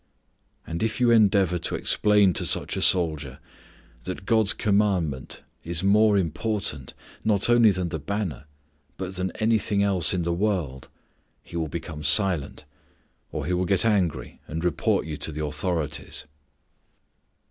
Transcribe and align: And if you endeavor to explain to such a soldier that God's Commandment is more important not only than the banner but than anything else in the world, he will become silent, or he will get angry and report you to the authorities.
And 0.65 0.81
if 0.81 0.99
you 0.99 1.11
endeavor 1.11 1.59
to 1.59 1.75
explain 1.75 2.33
to 2.33 2.43
such 2.47 2.75
a 2.75 2.81
soldier 2.81 3.37
that 4.05 4.25
God's 4.25 4.51
Commandment 4.51 5.43
is 5.63 5.83
more 5.83 6.17
important 6.17 6.95
not 7.23 7.51
only 7.51 7.69
than 7.69 7.89
the 7.89 7.99
banner 7.99 8.45
but 8.97 9.13
than 9.13 9.29
anything 9.33 9.83
else 9.83 10.11
in 10.11 10.23
the 10.23 10.33
world, 10.33 10.87
he 11.43 11.55
will 11.55 11.67
become 11.67 12.01
silent, 12.01 12.63
or 13.31 13.45
he 13.45 13.53
will 13.53 13.65
get 13.65 13.85
angry 13.85 14.41
and 14.47 14.63
report 14.65 15.05
you 15.05 15.17
to 15.17 15.31
the 15.31 15.45
authorities. 15.45 16.25